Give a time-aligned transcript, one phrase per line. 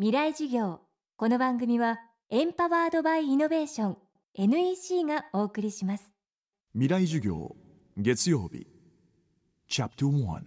[0.00, 0.78] 未来授業。
[1.16, 1.98] この番組は
[2.30, 3.96] エンパワードバイイノベーション
[4.34, 6.12] NEC がお送りします。
[6.72, 7.56] 未来授業
[7.96, 8.68] 月曜日。
[9.66, 10.40] チャプター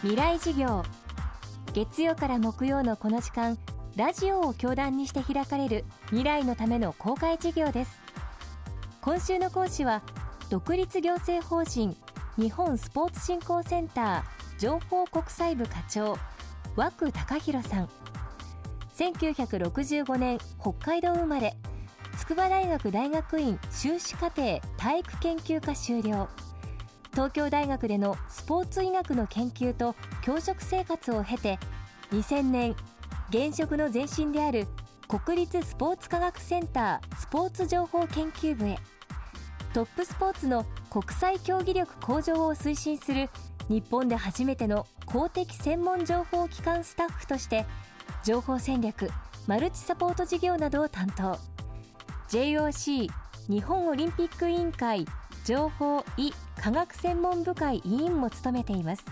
[0.00, 0.82] 未来授業。
[1.74, 3.56] 月曜から木曜のこの時間
[3.94, 8.00] ラジオを教壇にして開かれる未来のための公開授業です。
[9.00, 10.02] 今週の講師は
[10.48, 11.96] 独立行政法人
[12.36, 16.18] 日本スポーツ振興センター情報国際部課長
[16.80, 17.88] 和久隆弘さん。
[18.96, 21.54] 1965年北海道生まれ。
[22.18, 26.26] 筑波大学大学院修士課程体育研究科修了。
[27.12, 31.58] 東京大学でのスポーツ医学の研究と教職生活を経て
[32.12, 32.74] 2000年
[33.28, 34.66] 現職の前身である
[35.06, 38.78] 国立スポーツ科学センタースポーツ情報研究部へ。
[39.74, 43.28] トップスポーツの国際競技力向上を推進する
[43.70, 47.64] 日本で初めての公的専門情報機関スタッフとして
[48.24, 49.08] 情報戦略
[49.46, 51.38] マルチサポート事業などを担当。
[52.28, 53.08] JOC
[53.48, 55.06] 日本オリンピック委員会
[55.44, 59.04] 情報医科学専門部会委員も務めています。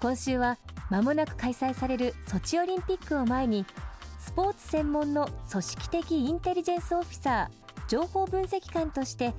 [0.00, 0.58] 今週は
[0.90, 3.64] 間もなく開催されるソチオリンピックを前に
[4.18, 9.32] スポーツ専門の組織的インテリジェンスオフィサー情報分析官として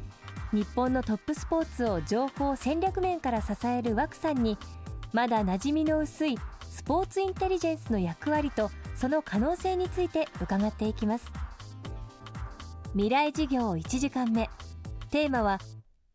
[0.54, 4.58] 日本のトップスポーツを情報戦略面から支える枠さんに
[5.14, 6.38] まだ馴染みの薄い
[6.70, 11.32] スポーツインテリジェンスの役割とその可能性について伺っていきます。
[12.94, 14.50] 未来事業1時間目。
[15.10, 15.60] テーマは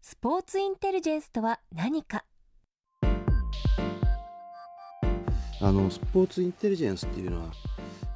[0.03, 2.25] スポーツインテリジェンスとは何か。
[5.63, 7.53] あのスポーツインテリジェンスっていうのは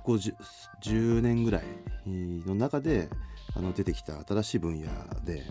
[0.04, 0.34] こう 10,
[0.82, 1.64] 10年ぐらい
[2.06, 3.08] の中で
[3.56, 4.88] あの出てきた新しい分野
[5.24, 5.44] で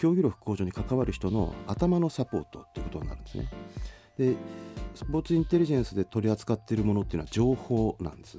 [0.00, 3.50] 競技力向上に関わる人の頭のサポートっていうことになるんですね。
[4.16, 4.34] で
[4.94, 8.38] スポーツインテリジェンスで取り扱っているものっていうのは情報なんです。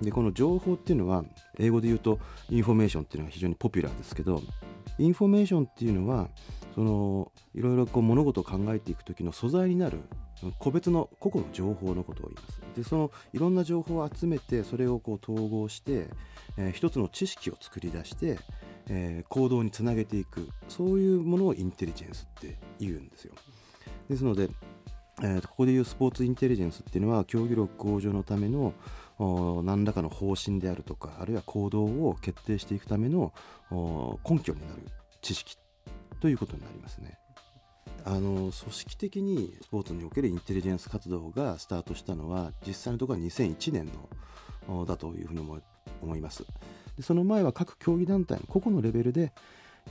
[0.00, 1.24] でこの情報っていうのは
[1.58, 4.40] 英語で言うとインフォメーションっていうのが非常にポピュラーですけど
[4.98, 6.28] インフォメーションっていうのは
[6.76, 9.98] そのいろいろこう物事を考えていく時の素材になる
[10.60, 16.08] 個別の個々の情報のことを言いますでそのいろんな情報を集めてそれをこう統合して、
[16.56, 18.38] えー、一つの知識を作り出して、
[18.92, 23.34] えー、行動につなげていくそういうものをインテリジェンスって言うんですよ
[24.08, 24.50] ですので、
[25.22, 28.74] えー、ここでいうスポーツインテリジェンスっていうのは競技力向上のための
[29.62, 33.32] 何らかの方針であるとかあるいは行動を決定していくための
[34.28, 34.82] 根拠になる
[35.20, 35.56] 知識
[36.20, 37.18] ということになりますね。
[38.04, 43.90] あの組織的にスポーツにおけるインテリジェンス活動がスタートしたのは実際のところは2001年
[44.66, 45.40] のだというふうに
[46.00, 46.44] 思います
[46.96, 49.32] でその前は各競技団体の個々のレベルで、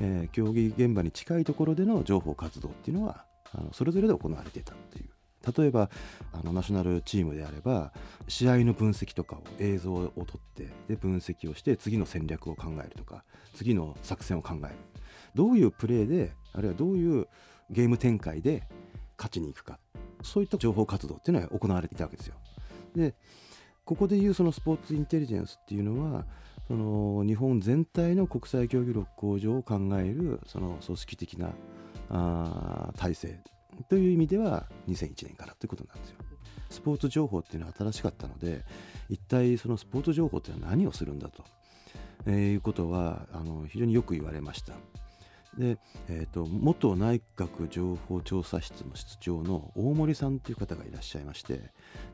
[0.01, 5.09] えー、競技現場に近いところでの情報活動っていうのはあのそれぞれで行われていたという。
[5.57, 5.89] 例えば
[6.33, 7.93] あのナショナルチームであれば
[8.27, 13.23] 試合の分析とかを映像を撮ってで分析をして次の戦略を考えるとか
[13.55, 14.75] 次の作戦を考える。
[15.35, 17.27] どういうプレーであるいはどういう
[17.69, 18.67] ゲーム展開で
[19.17, 19.79] 勝ちに行くか。
[20.21, 22.35] そういった情報活動っていうのは行われていたわけですよ。
[22.95, 23.15] で
[23.85, 26.25] ここでいうそのスポーツインテリジェンスっていうのは
[26.69, 31.49] その日本全体の国際競技力向上を考えるその組織的な
[32.11, 33.39] あ体制
[33.89, 36.17] という意味では2001年からということなんですよ。
[36.69, 38.63] スポーツ情報っていうのは新しかったので
[39.09, 41.43] 一体そのスポーツ情報っていうのは何をするんだと、
[42.27, 44.73] えー、いうことはあの非常によく言われました。
[45.59, 45.77] で、
[46.07, 51.59] えーと、元内閣情報調査室の室長の大森さんという方がいらっしゃいまして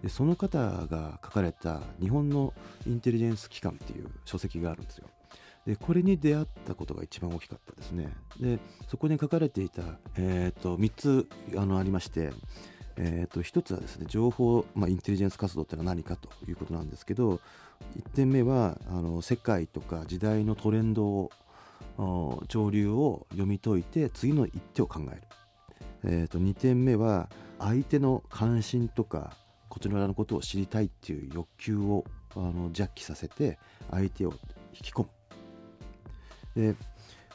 [0.01, 0.57] でその方
[0.87, 2.53] が書かれた「日本の
[2.87, 5.07] インテリジェンス機関」っていう書籍があるんですよ。
[5.67, 8.15] でこれに出会ったことが一番大きかったですね。
[8.39, 9.81] でそこに書かれていた、
[10.15, 11.27] えーと、3つ
[11.57, 12.31] あのありまして、
[12.97, 17.39] えーと、1つはですね情報、まあ、インテリジェンス活動ってのは何かということなんですけど
[17.97, 21.31] 1点目はあの世界とか時代のトレンドを
[21.97, 25.21] 潮流を読み解いて次の一手を考える、
[26.03, 29.35] えー、と2点目は相手の関心とか
[29.69, 32.05] こちらのことを知りたいっていう欲求を
[32.35, 33.57] あのジャッキさせて
[33.91, 34.33] 相手を
[34.73, 35.09] 引き込む。
[36.55, 36.75] で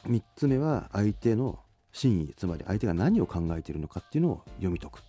[0.05, 1.59] 3つ目は相手の
[1.91, 5.03] 真意つまり相手が何を考えているのかっていうのを読み解く。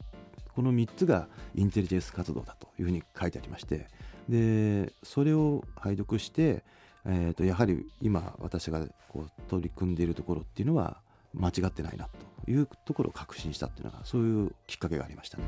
[0.55, 3.89] この3つがインテリジェンス活動だというふうに書いてありまして。
[4.29, 6.65] でそれを拝読して
[7.07, 11.01] えーと、やはり今私がこう取り組んでいるところっていうのは
[11.35, 12.09] 間違ってないな
[12.45, 15.45] というところを確信したっていうのがそういうきっかけがありましたね。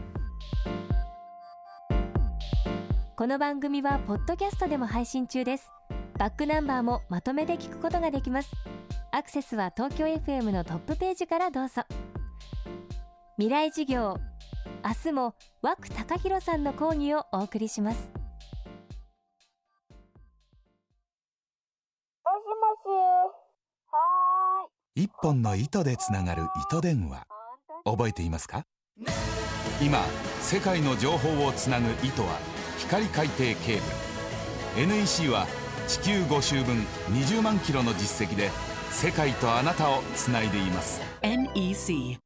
[3.17, 5.71] この番組はポッドキャストでも配信中です。
[6.19, 8.51] バックナンバーもまとめて聞くことができます。
[9.13, 11.83] アクセスは東京 FM のトップページからどうぞ。
[13.37, 14.17] 未来事業
[14.85, 18.14] 明日も和久隆弘さんの講義をお送りします。
[24.97, 27.27] 一本の糸でつながる糸電話。
[27.85, 28.63] 覚えていますか？
[29.83, 29.99] 今
[30.41, 32.39] 世界の情報をつなぐ糸は
[32.79, 33.57] 光海底ケー
[34.77, 34.87] ブル。
[34.87, 35.49] NEC は
[35.89, 36.77] 地球5周分
[37.11, 38.51] 20万キロの実績で
[38.93, 41.01] 世界とあなたをつないでいます。
[41.23, 42.19] NEC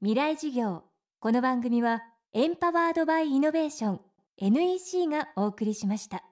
[0.00, 0.84] 未来授業。
[1.18, 4.00] この番組はエンパワードバイイノベーション。
[4.38, 6.22] NEC がお送りしました。